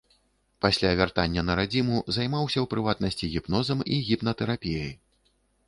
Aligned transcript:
Пасля 0.65 0.93
вяртання 1.01 1.43
на 1.49 1.57
радзіму 1.59 1.99
займаўся, 2.17 2.65
у 2.65 2.71
прыватнасці, 2.73 3.31
гіпнозам 3.37 3.87
і 3.93 4.03
гіпнатэрапіяй. 4.11 4.93